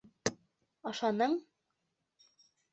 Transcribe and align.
—Ашаның? 0.93 1.37